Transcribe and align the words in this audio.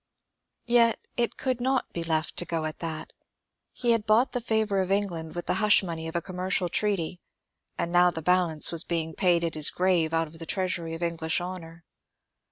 Yet 0.65 0.99
it 1.15 1.37
could 1.37 1.61
not 1.61 1.93
be 1.93 2.03
left 2.03 2.35
to 2.37 2.45
go 2.45 2.65
at 2.65 2.79
that. 2.79 3.13
He 3.71 3.91
had 3.91 4.07
bought 4.07 4.31
the 4.31 4.41
favour 4.41 4.79
of 4.79 4.89
England 4.91 5.35
with 5.35 5.45
the 5.45 5.53
hush 5.61 5.83
money 5.83 6.07
of 6.07 6.15
a 6.15 6.23
commercial 6.23 6.69
treaty, 6.69 7.19
and 7.77 7.91
now 7.91 8.09
the 8.09 8.23
balance 8.23 8.71
was 8.71 8.83
being 8.83 9.13
paid 9.13 9.43
at 9.43 9.53
his 9.53 9.69
grave 9.69 10.11
out 10.11 10.25
of 10.25 10.39
the 10.39 10.47
treasury 10.47 10.95
of 10.95 11.03
English 11.03 11.39
honour. 11.39 11.83